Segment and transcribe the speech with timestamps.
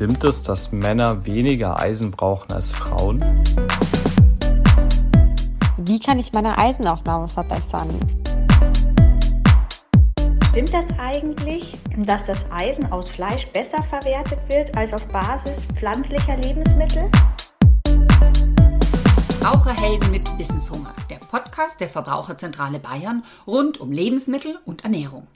[0.00, 3.20] Stimmt es, dass Männer weniger Eisen brauchen als Frauen?
[5.76, 7.90] Wie kann ich meine Eisenaufnahme verbessern?
[10.48, 16.38] Stimmt das eigentlich, dass das Eisen aus Fleisch besser verwertet wird als auf Basis pflanzlicher
[16.38, 17.10] Lebensmittel?
[19.38, 25.26] Verbraucherhelden mit Wissenshunger, der Podcast der Verbraucherzentrale Bayern rund um Lebensmittel und Ernährung.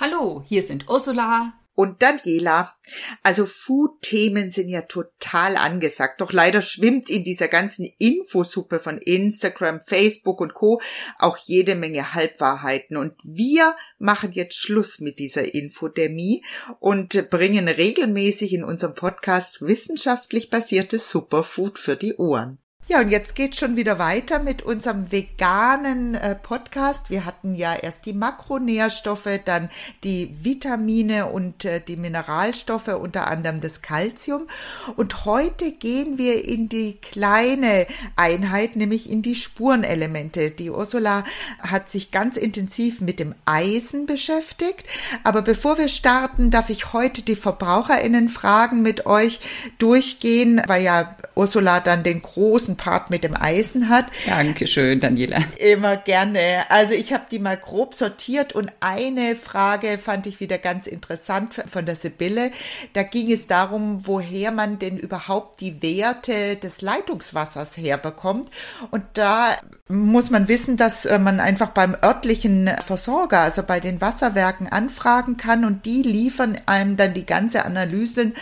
[0.00, 2.74] Hallo, hier sind Ursula, und Daniela.
[3.22, 6.20] Also Food-Themen sind ja total angesagt.
[6.20, 10.80] Doch leider schwimmt in dieser ganzen Infosuppe von Instagram, Facebook und Co.
[11.18, 12.96] auch jede Menge Halbwahrheiten.
[12.96, 16.44] Und wir machen jetzt Schluss mit dieser Infodemie
[16.80, 22.58] und bringen regelmäßig in unserem Podcast wissenschaftlich basiertes Superfood für die Ohren.
[22.88, 27.10] Ja, und jetzt geht schon wieder weiter mit unserem veganen äh, Podcast.
[27.10, 29.70] Wir hatten ja erst die Makronährstoffe, dann
[30.04, 34.46] die Vitamine und äh, die Mineralstoffe, unter anderem das Calcium.
[34.94, 40.52] Und heute gehen wir in die kleine Einheit, nämlich in die Spurenelemente.
[40.52, 41.24] Die Ursula
[41.58, 44.84] hat sich ganz intensiv mit dem Eisen beschäftigt.
[45.24, 49.40] Aber bevor wir starten, darf ich heute die VerbraucherInnen Fragen mit euch
[49.78, 54.06] durchgehen, weil ja Ursula dann den großen Part mit dem Eisen hat.
[54.26, 55.38] Dankeschön, Daniela.
[55.58, 56.64] Immer gerne.
[56.68, 61.62] Also ich habe die mal grob sortiert und eine Frage fand ich wieder ganz interessant
[61.66, 62.50] von der Sibylle.
[62.92, 68.50] Da ging es darum, woher man denn überhaupt die Werte des Leitungswassers herbekommt.
[68.90, 69.56] Und da
[69.88, 75.36] muss man wissen, dass äh, man einfach beim örtlichen Versorger, also bei den Wasserwerken anfragen
[75.36, 78.32] kann und die liefern einem dann die ganze Analyse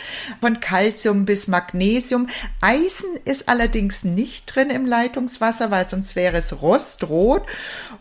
[0.40, 2.28] von Calcium bis Magnesium.
[2.62, 7.42] Eisen ist allerdings nicht drin im Leitungswasser, weil sonst wäre es rostrot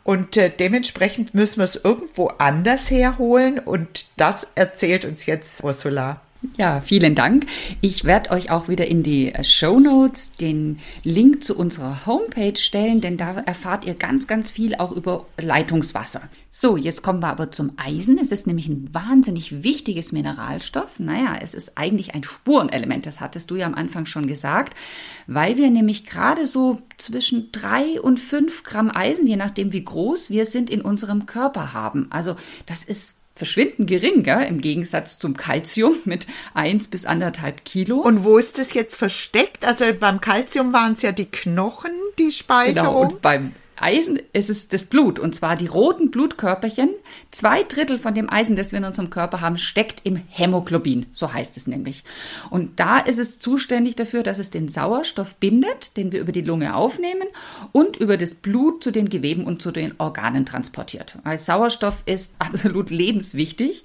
[0.04, 6.22] und äh, dementsprechend müssen wir es irgendwo anders herholen und das erzählt uns jetzt Ursula.
[6.58, 7.46] Ja, vielen Dank.
[7.82, 13.02] Ich werde euch auch wieder in die Show Notes den Link zu unserer Homepage stellen,
[13.02, 16.22] denn da erfahrt ihr ganz, ganz viel auch über Leitungswasser.
[16.52, 18.20] So, jetzt kommen wir aber zum Eisen.
[18.20, 21.00] Es ist nämlich ein wahnsinnig wichtiges Mineralstoff.
[21.00, 24.78] Naja, es ist eigentlich ein Spurenelement, das hattest du ja am Anfang schon gesagt,
[25.26, 30.30] weil wir nämlich gerade so zwischen drei und fünf Gramm Eisen, je nachdem wie groß
[30.30, 32.06] wir sind, in unserem Körper haben.
[32.12, 32.36] Also
[32.68, 34.44] das ist verschwindend gering, gell?
[34.44, 38.00] im Gegensatz zum Calcium mit eins bis anderthalb Kilo.
[38.00, 39.66] Und wo ist das jetzt versteckt?
[39.66, 42.76] Also beim Calcium waren es ja die Knochen, die Speicherung.
[42.76, 46.90] Genau, und beim Eisen ist es das Blut und zwar die roten Blutkörperchen.
[47.32, 51.34] Zwei Drittel von dem Eisen, das wir in unserem Körper haben, steckt im Hämoglobin, so
[51.34, 52.04] heißt es nämlich.
[52.50, 56.42] Und da ist es zuständig dafür, dass es den Sauerstoff bindet, den wir über die
[56.42, 57.28] Lunge aufnehmen
[57.72, 61.18] und über das Blut zu den Geweben und zu den Organen transportiert.
[61.24, 63.84] Weil Sauerstoff ist absolut lebenswichtig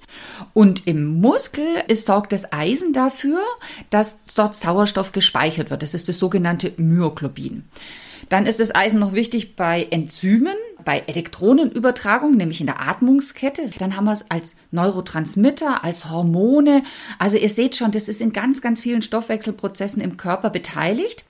[0.53, 3.39] und im Muskel ist, sorgt das Eisen dafür,
[3.89, 5.81] dass dort Sauerstoff gespeichert wird.
[5.81, 7.63] Das ist das sogenannte Myoglobin.
[8.29, 13.65] Dann ist das Eisen noch wichtig bei Enzymen, bei Elektronenübertragung, nämlich in der Atmungskette.
[13.79, 16.83] Dann haben wir es als Neurotransmitter, als Hormone.
[17.17, 21.25] Also ihr seht schon, das ist in ganz, ganz vielen Stoffwechselprozessen im Körper beteiligt.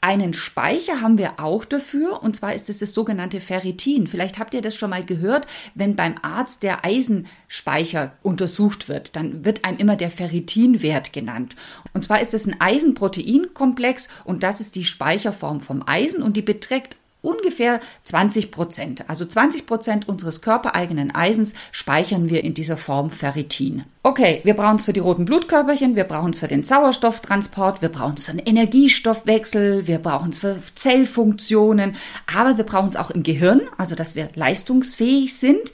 [0.00, 4.06] Einen Speicher haben wir auch dafür, und zwar ist es das sogenannte Ferritin.
[4.06, 9.44] Vielleicht habt ihr das schon mal gehört, wenn beim Arzt der Eisenspeicher untersucht wird, dann
[9.44, 11.56] wird einem immer der Ferritinwert genannt.
[11.94, 16.42] Und zwar ist es ein Eisenproteinkomplex und das ist die Speicherform vom Eisen und die
[16.42, 19.10] beträgt ungefähr 20 Prozent.
[19.10, 23.84] Also 20 Prozent unseres körpereigenen Eisens speichern wir in dieser Form Ferritin.
[24.04, 27.88] Okay, wir brauchen es für die roten Blutkörperchen, wir brauchen es für den Sauerstofftransport, wir
[27.88, 31.96] brauchen es für den Energiestoffwechsel, wir brauchen es für Zellfunktionen,
[32.32, 35.72] aber wir brauchen es auch im Gehirn, also dass wir leistungsfähig sind.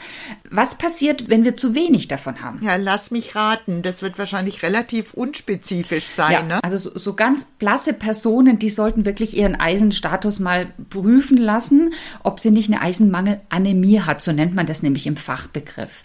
[0.51, 2.61] Was passiert, wenn wir zu wenig davon haben?
[2.63, 6.33] Ja, lass mich raten, das wird wahrscheinlich relativ unspezifisch sein.
[6.33, 6.65] Ja, ne?
[6.65, 11.93] Also so, so ganz blasse Personen, die sollten wirklich ihren Eisenstatus mal prüfen lassen,
[12.23, 16.03] ob sie nicht eine Eisenmangelanämie hat, so nennt man das nämlich im Fachbegriff.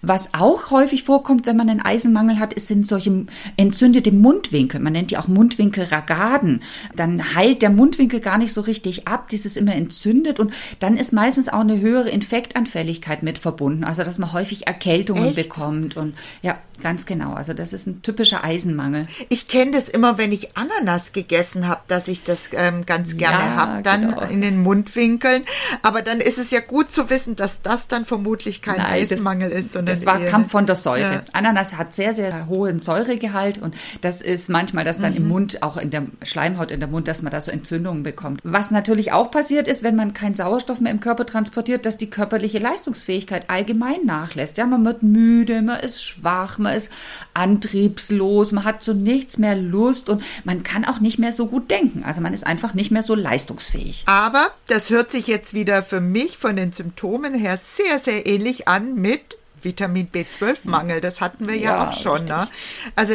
[0.00, 3.26] Was auch häufig vorkommt, wenn man einen Eisenmangel hat, es sind solche
[3.56, 4.80] entzündete Mundwinkel.
[4.80, 6.62] Man nennt die auch Mundwinkelragaden.
[6.94, 9.28] Dann heilt der Mundwinkel gar nicht so richtig ab.
[9.28, 13.84] Dieses immer entzündet und dann ist meistens auch eine höhere Infektanfälligkeit mit verbunden.
[13.84, 15.36] Also, dass man häufig Erkältungen Echt?
[15.36, 17.32] bekommt und ja, ganz genau.
[17.32, 19.08] Also, das ist ein typischer Eisenmangel.
[19.28, 23.44] Ich kenne das immer, wenn ich Ananas gegessen habe, dass ich das ähm, ganz gerne
[23.44, 24.22] ja, habe, dann genau.
[24.22, 25.44] in den Mundwinkeln.
[25.82, 29.50] Aber dann ist es ja gut zu wissen, dass das dann vermutlich kein Nein, Eisenmangel
[29.50, 31.14] das, ist, sondern das war, kam von der Säure.
[31.14, 31.22] Ja.
[31.46, 35.18] Ananas hat sehr, sehr hohen Säuregehalt und das ist manchmal das dann mhm.
[35.18, 38.40] im Mund, auch in der Schleimhaut in der Mund, dass man da so Entzündungen bekommt.
[38.42, 42.10] Was natürlich auch passiert ist, wenn man keinen Sauerstoff mehr im Körper transportiert, dass die
[42.10, 44.56] körperliche Leistungsfähigkeit allgemein nachlässt.
[44.56, 46.90] Ja, man wird müde, man ist schwach, man ist
[47.32, 51.70] antriebslos, man hat so nichts mehr Lust und man kann auch nicht mehr so gut
[51.70, 52.02] denken.
[52.04, 54.02] Also man ist einfach nicht mehr so leistungsfähig.
[54.06, 58.66] Aber das hört sich jetzt wieder für mich von den Symptomen her sehr, sehr ähnlich
[58.66, 62.24] an mit Vitamin B12-Mangel, das hatten wir ja, ja auch schon.
[62.24, 62.46] Ne?
[62.94, 63.14] Also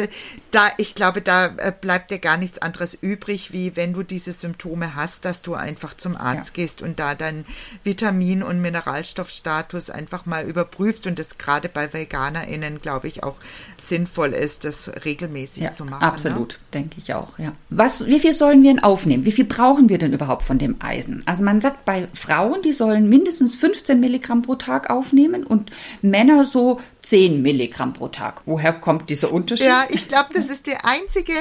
[0.50, 4.32] da, ich glaube, da äh, bleibt dir gar nichts anderes übrig, wie wenn du diese
[4.32, 6.62] Symptome hast, dass du einfach zum Arzt ja.
[6.62, 7.46] gehst und da deinen
[7.84, 13.36] Vitamin- und Mineralstoffstatus einfach mal überprüfst und das gerade bei VeganerInnen, glaube ich, auch
[13.78, 16.02] sinnvoll ist, das regelmäßig ja, zu machen.
[16.02, 16.58] Absolut, ne?
[16.74, 17.52] denke ich auch, ja.
[17.70, 19.24] Was, wie viel sollen wir denn aufnehmen?
[19.24, 21.22] Wie viel brauchen wir denn überhaupt von dem Eisen?
[21.24, 25.70] Also man sagt bei Frauen, die sollen mindestens 15 Milligramm pro Tag aufnehmen und
[26.02, 28.42] Männer so 10 Milligramm pro Tag.
[28.46, 29.66] Woher kommt dieser Unterschied?
[29.66, 31.32] Ja, ich glaube, das ist der einzige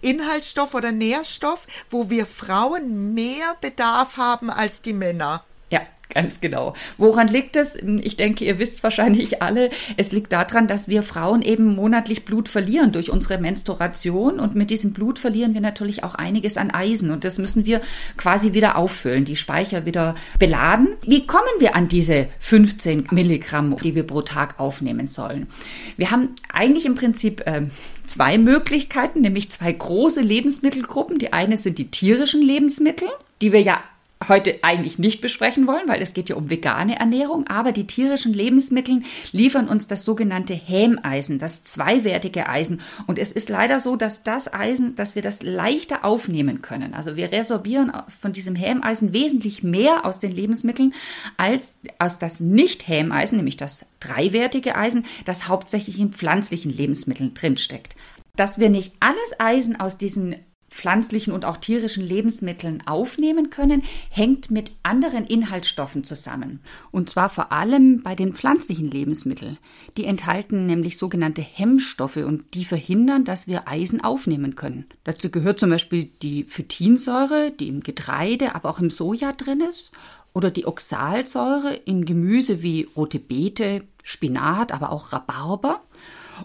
[0.00, 5.44] Inhaltsstoff oder Nährstoff, wo wir Frauen mehr Bedarf haben als die Männer.
[5.70, 5.80] Ja,
[6.14, 6.74] Ganz genau.
[6.96, 7.76] Woran liegt es?
[7.76, 12.48] Ich denke, ihr wisst wahrscheinlich alle, es liegt daran, dass wir Frauen eben monatlich Blut
[12.48, 17.10] verlieren durch unsere Menstruation und mit diesem Blut verlieren wir natürlich auch einiges an Eisen
[17.10, 17.80] und das müssen wir
[18.16, 20.88] quasi wieder auffüllen, die Speicher wieder beladen.
[21.02, 25.48] Wie kommen wir an diese 15 Milligramm, die wir pro Tag aufnehmen sollen?
[25.96, 27.62] Wir haben eigentlich im Prinzip äh,
[28.06, 31.18] zwei Möglichkeiten, nämlich zwei große Lebensmittelgruppen.
[31.18, 33.08] Die eine sind die tierischen Lebensmittel,
[33.42, 33.82] die wir ja
[34.28, 38.32] heute eigentlich nicht besprechen wollen, weil es geht ja um vegane Ernährung, aber die tierischen
[38.32, 42.80] Lebensmittel liefern uns das sogenannte Hämeisen, das zweiwertige Eisen.
[43.06, 46.94] Und es ist leider so, dass das Eisen, dass wir das leichter aufnehmen können.
[46.94, 50.94] Also wir resorbieren von diesem Hämeisen wesentlich mehr aus den Lebensmitteln
[51.36, 57.96] als aus das Nicht-Hämeisen, nämlich das dreiwertige Eisen, das hauptsächlich in pflanzlichen Lebensmitteln drinsteckt.
[58.36, 60.36] Dass wir nicht alles Eisen aus diesen
[60.74, 66.58] pflanzlichen und auch tierischen Lebensmitteln aufnehmen können, hängt mit anderen Inhaltsstoffen zusammen.
[66.90, 69.58] Und zwar vor allem bei den pflanzlichen Lebensmitteln.
[69.96, 74.86] Die enthalten nämlich sogenannte Hemmstoffe und die verhindern, dass wir Eisen aufnehmen können.
[75.04, 79.92] Dazu gehört zum Beispiel die Phytinsäure, die im Getreide, aber auch im Soja drin ist,
[80.32, 85.80] oder die Oxalsäure in Gemüse wie rote Beete, Spinat, aber auch Rhabarber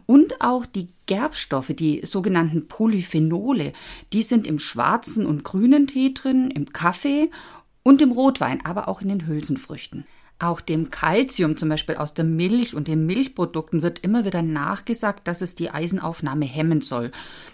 [0.06, 3.74] und auch die Gerbstoffe, die sogenannten Polyphenole,
[4.14, 7.32] die sind im schwarzen und grünen Tee drin, im Kaffee
[7.84, 10.06] und im Rotwein, aber auch in den Hülsenfrüchten.
[10.42, 15.28] Auch dem Kalzium zum Beispiel aus der Milch und den Milchprodukten wird immer wieder nachgesagt,
[15.28, 17.12] dass es die Eisenaufnahme hemmen soll.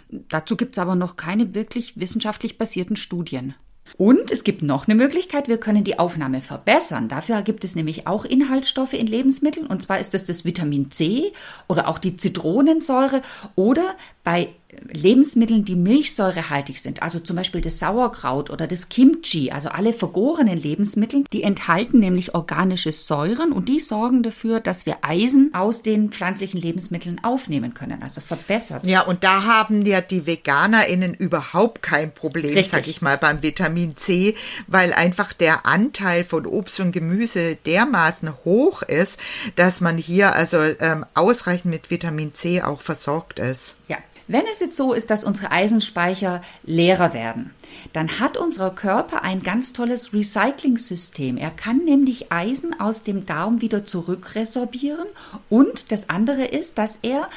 [0.09, 3.55] Dazu gibt es aber noch keine wirklich wissenschaftlich basierten Studien.
[3.97, 7.07] Und es gibt noch eine Möglichkeit, wir können die Aufnahme verbessern.
[7.07, 9.67] Dafür gibt es nämlich auch Inhaltsstoffe in Lebensmitteln.
[9.67, 11.31] Und zwar ist das das Vitamin C
[11.67, 13.21] oder auch die Zitronensäure
[13.55, 14.49] oder bei
[14.91, 20.57] Lebensmitteln, die milchsäurehaltig sind, also zum Beispiel das Sauerkraut oder das Kimchi, also alle vergorenen
[20.57, 26.11] Lebensmittel, die enthalten nämlich organische Säuren und die sorgen dafür, dass wir Eisen aus den
[26.11, 28.85] pflanzlichen Lebensmitteln aufnehmen können, also verbessert.
[28.85, 32.69] Ja, und da haben ja die VeganerInnen überhaupt kein Problem, Richtig.
[32.69, 34.35] sag ich mal, beim Vitamin C,
[34.67, 39.19] weil einfach der Anteil von Obst und Gemüse dermaßen hoch ist,
[39.55, 43.77] dass man hier also ähm, ausreichend mit Vitamin C auch versorgt ist.
[43.87, 43.97] Ja,
[44.27, 47.51] wenn es jetzt so ist, dass unsere Eisenspeicher leerer werden,
[47.93, 51.37] dann hat unser Körper ein ganz tolles Recycling-System.
[51.37, 55.05] Er kann nämlich Eisen aus dem Darm wieder zurückresorbieren
[55.49, 57.29] und das andere ist, dass er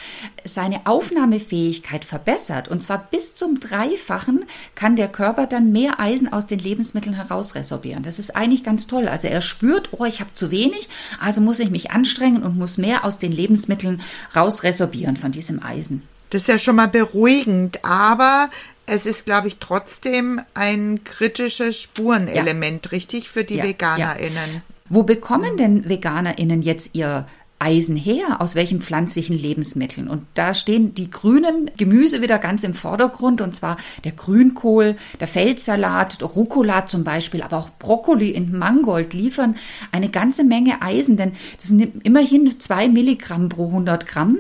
[0.44, 6.46] seine Aufnahmefähigkeit verbessert und zwar bis zum Dreifachen kann der Körper dann mehr Eisen aus
[6.46, 8.02] den Lebensmitteln herausresorbieren.
[8.02, 9.08] Das ist eigentlich ganz toll.
[9.08, 10.88] Also er spürt, oh, ich habe zu wenig,
[11.20, 14.00] also muss ich mich anstrengen und muss mehr aus den Lebensmitteln
[14.34, 16.08] rausresorbieren von diesem Eisen.
[16.30, 18.50] Das ist ja schon mal beruhigend, aber
[18.86, 22.90] es ist, glaube ich, trotzdem ein kritisches Spurenelement, ja.
[22.90, 24.54] richtig, für die ja, VeganerInnen.
[24.54, 24.62] Ja.
[24.88, 27.26] Wo bekommen denn VeganerInnen jetzt ihr
[27.58, 28.40] Eisen her?
[28.40, 30.08] Aus welchen pflanzlichen Lebensmitteln?
[30.08, 35.28] Und da stehen die grünen Gemüse wieder ganz im Vordergrund, und zwar der Grünkohl, der
[35.28, 39.56] Feldsalat, der Rucola zum Beispiel, aber auch Brokkoli und Mangold liefern
[39.90, 44.38] eine ganze Menge Eisen, denn das sind immerhin zwei Milligramm pro 100 Gramm.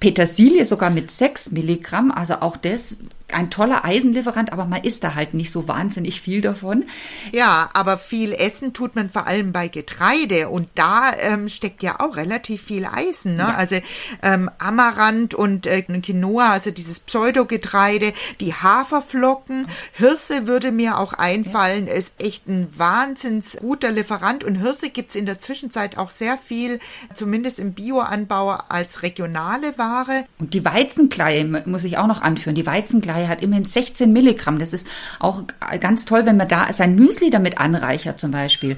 [0.00, 2.96] Petersilie sogar mit sechs Milligramm, also auch das
[3.32, 6.84] ein toller Eisenlieferant, aber man isst da halt nicht so wahnsinnig viel davon.
[7.32, 12.00] Ja, aber viel essen tut man vor allem bei Getreide und da ähm, steckt ja
[12.00, 13.34] auch relativ viel Eisen.
[13.34, 13.42] Ne?
[13.42, 13.54] Ja.
[13.54, 13.76] Also
[14.22, 21.88] ähm, Amaranth und äh, Quinoa, also dieses Pseudogetreide, die Haferflocken, Hirse würde mir auch einfallen,
[21.88, 21.94] ja.
[21.94, 26.78] ist echt ein wahnsinns guter Lieferant und Hirse gibt's in der Zwischenzeit auch sehr viel,
[27.12, 30.26] zumindest im Bioanbau als regionale Ware.
[30.38, 32.54] Und die Weizenkleie muss ich auch noch anführen.
[32.54, 34.58] Die Weizenkleie hat immerhin 16 Milligramm.
[34.58, 34.86] Das ist
[35.18, 35.42] auch
[35.80, 38.76] ganz toll, wenn man da sein Müsli damit anreichert zum Beispiel.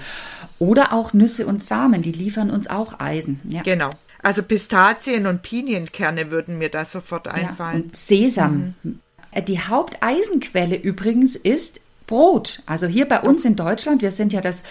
[0.59, 3.41] Oder auch Nüsse und Samen, die liefern uns auch Eisen.
[3.49, 3.63] Ja.
[3.63, 3.91] Genau.
[4.23, 7.79] Also Pistazien und Pinienkerne würden mir da sofort einfallen.
[7.79, 8.75] Ja, und Sesam.
[8.83, 9.01] Mhm.
[9.47, 12.63] Die Haupteisenquelle übrigens ist Brot.
[12.67, 14.65] Also hier bei uns in Deutschland, wir sind ja das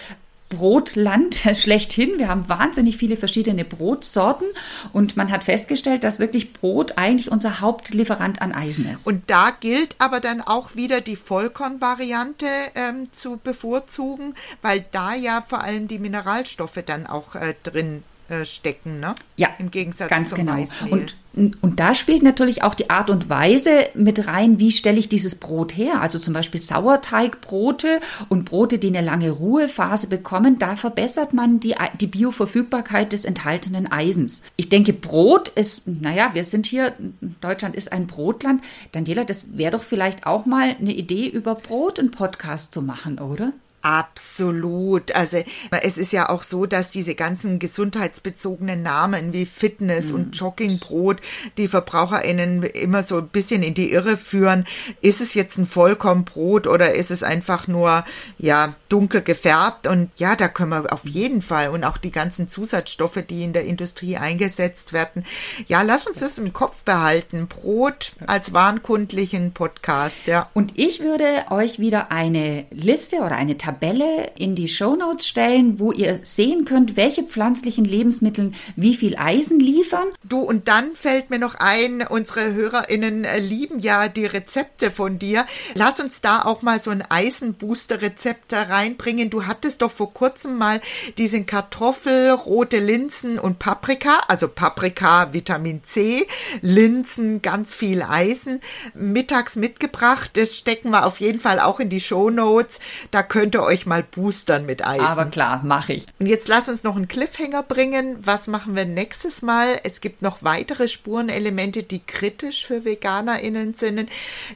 [0.48, 2.18] Brotland schlechthin.
[2.18, 4.46] Wir haben wahnsinnig viele verschiedene Brotsorten
[4.92, 9.06] und man hat festgestellt, dass wirklich Brot eigentlich unser Hauptlieferant an Eisen ist.
[9.06, 15.44] Und da gilt aber dann auch wieder die Vollkornvariante ähm, zu bevorzugen, weil da ja
[15.46, 19.14] vor allem die Mineralstoffe dann auch äh, drin äh, stecken, ne?
[19.36, 20.52] Ja, im Gegensatz ganz zum genau.
[20.52, 20.92] Weißmehl.
[20.92, 21.16] Und
[21.60, 25.36] und da spielt natürlich auch die Art und Weise mit rein, wie stelle ich dieses
[25.36, 26.00] Brot her.
[26.00, 31.74] Also zum Beispiel Sauerteigbrote und Brote, die eine lange Ruhephase bekommen, da verbessert man die,
[32.00, 34.42] die Bioverfügbarkeit des enthaltenen Eisens.
[34.56, 36.94] Ich denke, Brot ist, naja, wir sind hier,
[37.40, 38.62] Deutschland ist ein Brotland.
[38.92, 43.18] Daniela, das wäre doch vielleicht auch mal eine Idee, über Brot einen Podcast zu machen,
[43.18, 43.52] oder?
[43.80, 45.14] Absolut.
[45.14, 45.44] Also
[45.82, 50.14] es ist ja auch so, dass diese ganzen gesundheitsbezogenen Namen wie Fitness mhm.
[50.14, 51.20] und Joggingbrot
[51.56, 54.66] die VerbraucherInnen immer so ein bisschen in die Irre führen.
[55.00, 58.04] Ist es jetzt ein Vollkornbrot oder ist es einfach nur,
[58.36, 59.86] ja, dunkel gefärbt?
[59.86, 63.52] Und ja, da können wir auf jeden Fall und auch die ganzen Zusatzstoffe, die in
[63.52, 65.24] der Industrie eingesetzt werden.
[65.68, 67.46] Ja, lass uns das im Kopf behalten.
[67.46, 70.50] Brot als warnkundlichen Podcast, ja.
[70.52, 75.78] Und ich würde euch wieder eine Liste oder eine Tabelle in die Show Notes stellen,
[75.78, 80.06] wo ihr sehen könnt, welche pflanzlichen Lebensmittel wie viel Eisen liefern.
[80.24, 85.18] Du, und dann fällt mir noch ein, unsere HörerInnen äh, lieben ja die Rezepte von
[85.18, 85.44] dir.
[85.74, 89.28] Lass uns da auch mal so ein Eisenbooster-Rezept reinbringen.
[89.28, 90.80] Du hattest doch vor kurzem mal
[91.18, 96.26] diesen Kartoffel, rote Linsen und Paprika, also Paprika, Vitamin C,
[96.62, 98.60] Linsen, ganz viel Eisen,
[98.94, 100.38] mittags mitgebracht.
[100.38, 102.80] Das stecken wir auf jeden Fall auch in die Show Notes.
[103.10, 105.04] Da könnt ihr euch mal boostern mit Eisen.
[105.04, 106.06] Aber klar, mache ich.
[106.18, 108.16] Und jetzt lass uns noch einen Cliffhanger bringen.
[108.22, 109.80] Was machen wir nächstes Mal?
[109.84, 114.08] Es gibt noch weitere Spurenelemente, die kritisch für VeganerInnen sind.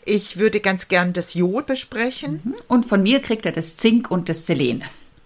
[0.04, 2.40] Ich würde ganz gern das Jod besprechen.
[2.44, 2.54] Mhm.
[2.68, 4.84] Und von mir kriegt er das Zink und das Selen.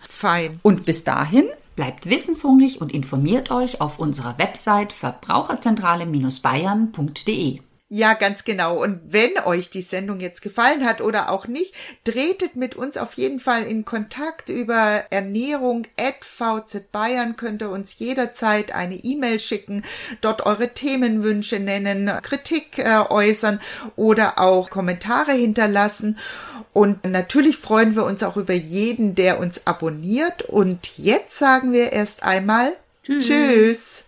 [0.08, 0.60] Fein.
[0.62, 7.60] Und bis dahin Bleibt wissenshungrig und informiert euch auf unserer Website verbraucherzentrale-bayern.de.
[7.88, 8.82] Ja, ganz genau.
[8.82, 13.14] Und wenn euch die Sendung jetzt gefallen hat oder auch nicht, tretet mit uns auf
[13.14, 17.36] jeden Fall in Kontakt über Ernährung at VZ Bayern.
[17.36, 19.84] Könnt ihr uns jederzeit eine E-Mail schicken,
[20.20, 23.60] dort eure Themenwünsche nennen, Kritik äh, äußern
[23.94, 26.18] oder auch Kommentare hinterlassen.
[26.72, 30.42] Und natürlich freuen wir uns auch über jeden, der uns abonniert.
[30.42, 32.72] Und jetzt sagen wir erst einmal
[33.04, 33.26] Tschüss.
[33.28, 34.05] Tschüss.